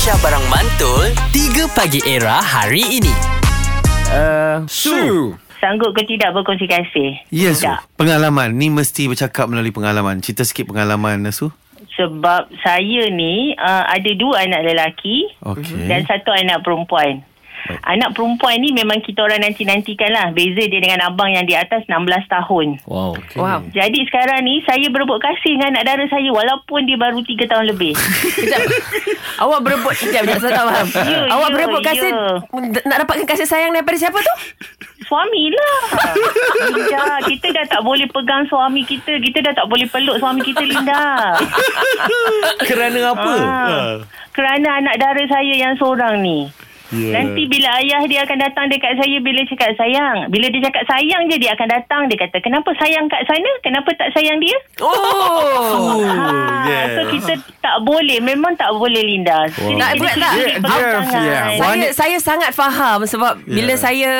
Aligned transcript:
Aisyah 0.00 0.16
Barang 0.24 0.46
Mantul 0.48 1.12
3 1.28 1.76
Pagi 1.76 2.00
Era 2.08 2.40
hari 2.40 3.04
ini 3.04 3.12
Uh, 4.08 4.64
Su. 4.64 5.36
Sanggup 5.60 5.92
ke 5.92 6.08
tidak 6.08 6.32
berkongsi 6.32 6.64
kasih? 6.64 7.20
Ya, 7.28 7.52
Su. 7.52 7.68
Pengalaman. 8.00 8.56
Ni 8.56 8.72
mesti 8.72 9.12
bercakap 9.12 9.44
melalui 9.52 9.76
pengalaman. 9.76 10.24
Cerita 10.24 10.40
sikit 10.40 10.72
pengalaman, 10.72 11.20
Su. 11.28 11.52
Sebab 12.00 12.48
saya 12.64 13.12
ni 13.12 13.52
uh, 13.60 13.84
ada 13.92 14.10
dua 14.16 14.48
anak 14.48 14.72
lelaki 14.72 15.36
Okey. 15.44 15.84
dan 15.84 16.08
satu 16.08 16.32
anak 16.32 16.64
perempuan. 16.64 17.20
Anak 17.84 18.16
perempuan 18.16 18.58
ni 18.60 18.72
memang 18.72 19.00
kita 19.04 19.24
orang 19.24 19.44
nanti-nantikan 19.44 20.10
lah. 20.10 20.26
Beza 20.32 20.64
dia 20.66 20.80
dengan 20.80 21.04
abang 21.06 21.30
yang 21.30 21.44
di 21.44 21.54
atas 21.54 21.84
16 21.86 22.06
tahun. 22.28 22.66
Wow. 22.86 23.16
Okay. 23.16 23.38
Wow. 23.38 23.60
Jadi 23.70 24.06
sekarang 24.08 24.42
ni 24.44 24.62
saya 24.64 24.86
berebut 24.90 25.20
kasih 25.22 25.58
dengan 25.58 25.78
anak 25.78 25.84
dara 25.86 26.04
saya 26.08 26.30
walaupun 26.30 26.88
dia 26.88 26.96
baru 26.96 27.20
3 27.22 27.50
tahun 27.50 27.66
lebih. 27.70 27.92
Sekejap. 28.34 28.60
Awak 29.40 29.60
berebut 29.64 29.94
Sekejap, 29.96 30.22
sekejap. 30.26 30.40
Saya 30.40 30.52
tak 30.54 30.66
faham. 30.66 30.88
Ya, 31.10 31.26
Awak 31.26 31.48
ya, 31.50 31.54
berebut 31.56 31.80
kasih 31.82 32.10
ya. 32.12 32.28
Nak 32.86 32.96
dapatkan 33.02 33.26
kasih 33.26 33.48
sayang 33.48 33.72
daripada 33.74 33.98
siapa 33.98 34.18
tu? 34.20 34.34
Suami 35.10 35.50
lah. 35.50 35.80
Linda, 36.70 37.18
kita 37.26 37.50
dah 37.50 37.66
tak 37.66 37.82
boleh 37.82 38.06
pegang 38.06 38.46
suami 38.46 38.86
kita. 38.86 39.18
Kita 39.18 39.42
dah 39.42 39.52
tak 39.58 39.66
boleh 39.66 39.90
peluk 39.90 40.22
suami 40.22 40.38
kita, 40.46 40.62
Linda. 40.62 41.34
Kerana 42.70 43.10
apa? 43.10 43.32
Ah, 43.42 43.92
kerana 44.30 44.78
anak 44.78 44.96
dara 45.02 45.22
saya 45.26 45.54
yang 45.58 45.74
seorang 45.74 46.22
ni. 46.22 46.46
Yeah. 46.90 47.22
Nanti 47.22 47.46
bila 47.46 47.70
ayah 47.78 48.02
dia 48.10 48.26
akan 48.26 48.38
datang 48.42 48.66
dekat 48.66 48.98
saya 48.98 49.16
bila 49.22 49.40
cakap 49.46 49.78
sayang. 49.78 50.26
Bila 50.26 50.50
dia 50.50 50.60
cakap 50.66 50.82
sayang 50.90 51.22
je 51.30 51.36
dia 51.38 51.54
akan 51.54 51.68
datang. 51.70 52.02
Dia 52.10 52.18
kata 52.18 52.42
kenapa 52.42 52.70
sayang 52.82 53.06
kat 53.06 53.22
sana? 53.30 53.50
Kenapa 53.62 53.88
tak 53.94 54.10
sayang 54.10 54.42
dia? 54.42 54.58
Oh. 54.82 56.02
ha, 56.02 56.66
yeah. 56.66 56.84
So 56.98 57.00
kita 57.14 57.32
tak 57.80 57.88
boleh. 57.88 58.18
Memang 58.20 58.52
tak 58.52 58.70
boleh 58.70 59.00
Linda. 59.00 59.48
Wow. 59.48 59.80
Tak, 59.80 59.90
bukan 59.96 60.16
tak. 60.20 60.32
Yeah, 60.36 61.48
Saya 61.56 61.86
saya 61.96 62.16
sangat 62.20 62.50
faham 62.52 63.08
sebab 63.08 63.40
yeah. 63.40 63.54
bila 63.56 63.72
saya 63.74 64.10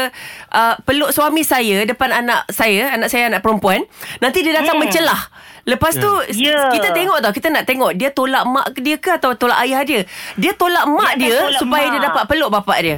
uh, 0.49 0.75
peluk 0.83 1.13
suami 1.13 1.45
saya 1.45 1.85
depan 1.85 2.09
anak 2.11 2.49
saya, 2.49 2.97
anak 2.97 3.13
saya 3.13 3.29
anak 3.29 3.45
perempuan, 3.45 3.85
nanti 4.19 4.41
dia 4.41 4.57
datang 4.57 4.81
Hmm. 4.81 4.89
mencelah. 4.89 5.21
Lepas 5.61 5.93
tu 5.95 6.09
Ya. 6.33 6.73
kita 6.73 6.97
tengok 6.97 7.21
tau, 7.21 7.37
kita 7.37 7.53
nak 7.53 7.69
tengok 7.69 7.93
dia 7.93 8.09
tolak 8.09 8.49
mak 8.49 8.73
dia 8.81 8.97
ke 8.97 9.13
atau 9.13 9.37
tolak 9.37 9.61
ayah 9.61 9.85
dia. 9.85 10.09
Dia 10.35 10.57
tolak 10.57 10.89
mak 10.89 11.21
Dia 11.21 11.29
dia, 11.29 11.37
tolak 11.39 11.61
supaya 11.61 11.85
mak. 11.85 11.93
dia 11.93 12.01
dapat 12.01 12.23
peluk 12.25 12.49
bapak 12.49 12.79
dia. 12.81 12.97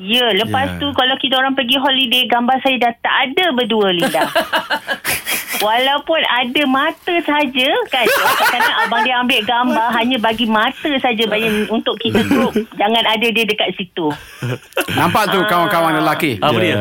Ya, 0.00 0.32
lepas 0.32 0.66
Ya. 0.66 0.78
tu 0.80 0.88
kalau 0.90 1.12
kita 1.14 1.36
orang 1.36 1.52
pergi 1.52 1.76
holiday, 1.76 2.24
gambar 2.24 2.56
saya 2.64 2.80
dah 2.80 2.92
tak 2.98 3.14
ada 3.28 3.52
berdua 3.52 3.92
Linda. 3.92 4.24
Walaupun 5.60 6.20
ada 6.24 6.62
mata 6.64 7.14
saja 7.20 7.68
kan. 7.86 8.06
Kadang-kadang 8.08 8.74
abang 8.80 9.02
dia 9.04 9.20
ambil 9.20 9.40
gambar 9.44 9.88
hanya 9.92 10.16
bagi 10.16 10.48
mata 10.48 10.88
saja 10.96 11.20
bagi 11.28 11.68
untuk 11.68 12.00
kita 12.00 12.24
group. 12.24 12.56
Jangan 12.74 13.04
ada 13.04 13.26
dia 13.28 13.44
dekat 13.44 13.76
situ. 13.76 14.08
Nampak 14.96 15.28
tu 15.28 15.38
kawan-kawan 15.44 16.00
lelaki. 16.00 16.40
Apa 16.40 16.56
dia? 16.56 16.76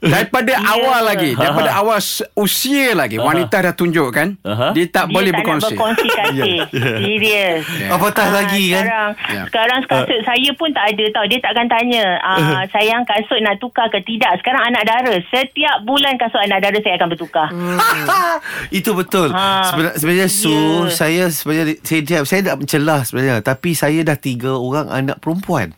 Daripada 0.00 0.48
Ya. 0.50 0.64
awal 0.66 1.00
lagi, 1.04 1.30
daripada 1.32 1.70
awal 1.74 1.96
s- 1.96 2.24
usia 2.32 2.92
lagi, 2.92 3.16
wanita 3.16 3.52
dah 3.60 3.72
tunjuk 3.72 4.08
kan, 4.10 4.32
Aha. 4.40 4.72
dia 4.72 4.84
tak 4.86 5.06
dia 5.06 5.12
boleh 5.12 5.28
tak 5.28 5.38
berkongsi. 5.38 5.60
nak 5.62 5.70
berkongsi 5.70 6.08
kasih. 6.18 6.56
Serius. 6.72 7.60
Apatah 7.86 8.26
Ah, 8.26 8.34
lagi 8.34 8.64
kan? 8.66 8.80
sekarang, 8.82 9.10
Ya. 9.28 9.42
Sekarang 9.44 9.78
kasut 9.84 10.20
saya 10.22 10.50
pun 10.52 10.68
tak 10.70 10.84
ada 10.88 11.04
tau. 11.10 11.24
Dia 11.24 11.38
takkan 11.38 11.66
tanya, 11.66 12.04
ah, 12.18 12.38
sayang 12.66 13.04
kasut 13.04 13.38
nak 13.38 13.56
tukar 13.56 13.86
ke 13.86 14.00
tidak. 14.00 14.32
Sekarang 14.38 14.64
anak 14.64 14.82
dara. 14.82 15.14
Setiap 15.26 15.76
bulan 15.82 16.16
kasut 16.16 16.40
anak 16.40 16.60
dara 16.60 16.78
saya 16.78 16.94
akan 16.96 17.08
bertukar. 17.10 17.48
Itu 18.70 18.90
betul. 18.92 19.28
Ha. 19.30 19.66
Sebenarnya, 19.66 19.94
sebenarnya 19.96 20.28
Su, 20.30 20.48
Ya. 20.50 20.90
saya 20.90 21.22
sebenarnya 21.28 21.76
saya 21.80 22.00
saya, 22.02 22.22
saya 22.24 22.40
tak 22.42 22.56
mencelah 22.56 23.00
sebenarnya, 23.02 23.36
tapi 23.40 23.70
saya 23.72 24.00
dah 24.00 24.16
tiga 24.16 24.54
orang 24.54 24.88
anak 24.88 25.18
perempuan. 25.18 25.76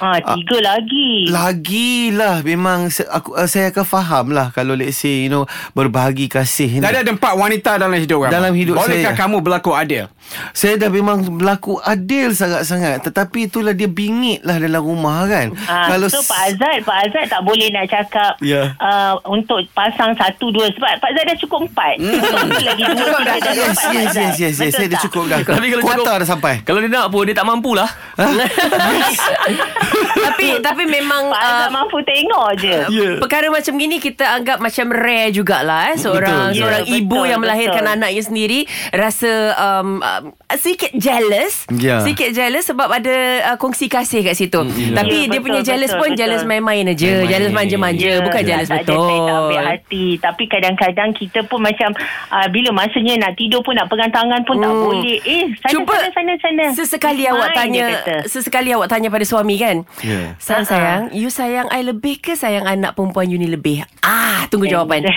Ha, 0.00 0.16
tiga 0.34 0.56
lagi. 0.58 1.28
Lagilah 1.28 2.40
memang 2.40 2.78
aku 2.88 3.30
uh, 3.32 3.44
saya 3.44 3.68
akan 3.68 3.84
faham 3.84 4.26
lah 4.30 4.48
kalau 4.48 4.72
let's 4.72 4.96
say 4.96 5.24
you 5.24 5.30
know 5.30 5.44
berbahagi 5.70 6.24
kasih 6.26 6.72
ni. 6.72 6.80
Dah 6.80 6.90
ada 6.90 7.04
empat 7.06 7.34
wanita 7.34 7.76
dalam 7.76 7.94
hidup 7.94 8.24
kamu. 8.24 8.32
Dalam 8.32 8.52
hidup 8.52 8.74
Bolehkah 8.76 9.12
saya. 9.12 9.20
kamu 9.20 9.36
berlaku 9.38 9.70
adil? 9.72 10.08
Saya 10.52 10.78
dah 10.78 10.88
memang 10.88 11.26
berlaku 11.32 11.82
adil 11.82 12.30
sangat-sangat 12.30 13.02
Tetapi 13.02 13.50
itulah 13.50 13.74
dia 13.74 13.90
bingit 13.90 14.40
lah 14.40 14.56
dalam 14.56 14.78
rumah 14.78 15.26
kan 15.26 15.50
Ha, 15.60 15.90
Kalau 15.90 16.06
so 16.06 16.22
s- 16.22 16.30
Pak 16.30 16.40
Azad 16.46 16.78
Pak 16.80 16.96
Azad 17.02 17.24
tak 17.26 17.42
boleh 17.42 17.66
nak 17.68 17.90
cakap 17.90 18.38
Ya. 18.38 18.78
uh, 18.78 19.18
Untuk 19.26 19.58
pasang 19.74 20.14
satu 20.14 20.48
dua 20.48 20.70
Sebab 20.70 21.02
Pak 21.02 21.10
Azad 21.10 21.24
dah 21.26 21.36
cukup 21.36 21.66
empat 21.66 21.98
Satu 21.98 22.46
lagi 22.62 22.82
dua 22.86 22.94
Cukup 22.94 23.20
dah, 23.20 23.36
Yes, 23.42 23.58
yes, 23.82 24.12
yes, 24.14 24.34
yes, 24.38 24.54
yes. 24.60 24.72
Saya 24.72 24.86
dah 24.88 25.00
cukup 25.02 25.24
dah 25.26 25.38
Tapi 25.42 25.66
kalau 25.68 25.82
Kuota 25.82 26.12
dah 26.14 26.28
sampai 26.28 26.54
Kalau 26.62 26.78
dia 26.78 26.88
nak 26.88 27.10
pun 27.10 27.26
Dia 27.26 27.34
tak 27.34 27.44
mampu 27.44 27.74
lah 27.74 27.90
tapi 29.92 30.46
tapi 30.66 30.82
memang 30.84 31.28
Pak 31.28 31.40
uh, 31.40 31.68
mampu 31.70 31.98
tengok 32.00 32.48
je 32.56 32.68
Ya. 32.90 33.10
Perkara 33.16 33.46
macam 33.48 33.74
gini 33.74 33.96
kita 33.96 34.24
anggap 34.26 34.58
macam 34.58 34.86
rare 34.88 35.30
jugalah 35.30 35.90
eh 35.90 35.96
seorang 35.96 36.50
Betul. 36.50 36.58
seorang 36.58 36.82
Ya, 36.82 36.96
ibu 36.96 37.12
betul, 37.14 37.28
yang 37.28 37.40
melahirkan 37.40 37.82
betul. 37.82 37.96
anaknya 37.96 38.22
sendiri 38.22 38.60
rasa 38.90 39.32
um, 39.54 39.88
um, 39.98 40.22
sedikit 40.52 40.90
jealous 40.92 41.66
Ya. 41.70 42.00
sedikit 42.00 42.30
jealous 42.30 42.64
sebab 42.64 42.88
ada 42.90 43.16
uh, 43.46 43.56
kongsi 43.56 43.86
kasih 43.86 44.22
kat 44.22 44.34
situ 44.34 44.60
tapi 44.90 45.16
Ya, 45.18 45.28
dia 45.28 45.38
betul, 45.38 45.44
punya 45.44 45.60
jealous 45.62 45.88
betul, 45.88 46.00
pun 46.00 46.08
betul. 46.08 46.20
jealous 46.20 46.42
main-main 46.44 46.84
aja 46.86 47.06
Main-main. 47.06 47.28
jealous 47.28 47.52
manja-manja 47.52 48.08
Ya, 48.08 48.18
bukan 48.20 48.32
tak- 48.36 48.48
jealous 48.48 48.68
tak 48.68 48.78
ada, 48.78 48.86
betul 48.86 49.08
tak 49.20 49.36
ambil 49.40 49.62
hati 49.66 50.04
Tapi 50.16 50.44
kadang-kadang 50.46 51.10
Kita 51.12 51.40
pun 51.44 51.60
macam 51.60 51.90
uh, 52.28 52.46
Bila 52.48 52.70
masanya 52.72 53.14
nak 53.20 53.32
tidur 53.34 53.60
pun 53.60 53.72
Nak 53.72 53.86
pegang 53.86 54.10
tangan 54.10 54.40
pun 54.42 54.56
tak 54.56 54.68
Hmm. 54.70 54.82
boleh 54.82 55.18
Eh 55.20 55.44
sana 55.58 55.70
Cuba 55.70 55.94
sana 55.94 56.08
sana 56.10 56.32
sana 56.36 56.64
Sesekali 56.72 57.22
Main, 57.22 57.32
awak 57.32 57.48
tanya. 57.52 57.86
Sesekali 58.24 58.70
awak 58.70 58.88
tanya 58.88 59.08
pada 59.08 59.22
suami 59.22 59.56
kan 59.56 59.79
Ya. 60.00 60.34
Sayang 60.36 60.64
Ha-ha. 60.64 60.70
sayang 60.70 61.02
You 61.12 61.28
sayang 61.28 61.68
I 61.68 61.80
lebih 61.82 62.18
ke 62.18 62.32
Sayang 62.32 62.64
anak 62.64 62.94
perempuan 62.94 63.26
you 63.26 63.36
ni 63.36 63.46
lebih 63.46 63.82
Ah 64.00 64.46
Tunggu 64.46 64.66
jawapan 64.66 65.04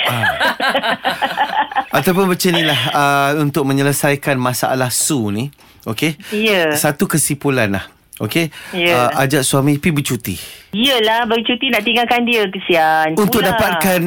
Ataupun 1.93 2.25
macam 2.27 2.49
ni 2.49 2.63
lah 2.63 2.79
uh, 2.89 3.29
Untuk 3.37 3.63
menyelesaikan 3.63 4.35
masalah 4.35 4.89
Su 4.89 5.29
ni 5.29 5.49
Okay 5.83 6.15
Ya. 6.29 6.73
Satu 6.73 7.05
kesimpulan 7.05 7.69
lah 7.69 7.85
Okay 8.17 8.49
Ya. 8.71 9.09
uh, 9.09 9.21
Ajak 9.21 9.43
suami 9.43 9.77
pergi 9.77 9.93
bercuti 9.93 10.35
Yelah 10.71 11.25
bercuti 11.25 11.69
nak 11.69 11.81
tinggalkan 11.81 12.23
dia 12.23 12.45
Kesian 12.47 13.13
Untuk 13.13 13.41
Pula. 13.41 13.53
dapatkan 13.53 13.99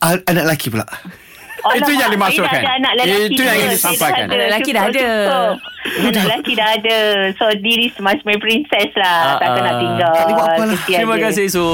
uh, 0.00 0.16
Anak 0.24 0.44
lelaki 0.44 0.68
pula 0.68 0.84
Alamak, 1.66 1.82
Itu 1.82 1.92
yang 1.98 2.10
dimaksudkan. 2.14 2.62
Itu 3.26 3.42
yang 3.42 3.56
ingin 3.58 3.70
disampaikan. 3.74 4.24
Anak 4.30 4.38
lelaki 4.38 4.70
dah 4.70 4.82
ada. 4.86 5.08
Anak 5.86 6.24
lelaki 6.26 6.52
dah 6.58 6.68
ada 6.74 6.98
So 7.38 7.46
diri 7.62 7.86
semasa 7.94 8.18
my 8.26 8.34
princess 8.42 8.90
lah 8.98 9.38
Ah, 9.38 9.38
Takkan 9.38 9.62
nak 9.62 9.74
ah. 9.74 9.78
tinggal 9.78 10.14
Tak 10.18 10.26
Terima 10.82 11.14
kasih 11.14 11.46
Su 11.46 11.66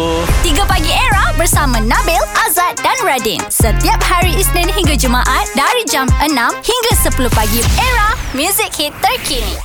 3 0.45 0.69
Pagi 0.69 0.93
Era 0.93 1.33
bersama 1.33 1.81
Nabil, 1.81 2.21
Azad 2.45 2.77
dan 2.85 2.99
Radin. 3.03 3.41
Setiap 3.49 3.99
hari 4.05 4.37
Isnin 4.37 4.69
hingga 4.69 4.95
Jumaat 5.01 5.49
dari 5.57 5.83
jam 5.89 6.07
6 6.21 6.29
hingga 6.61 6.93
10 7.09 7.33
pagi. 7.33 7.61
Era, 7.81 8.13
music 8.37 8.71
hit 8.77 8.93
terkini. 9.01 9.57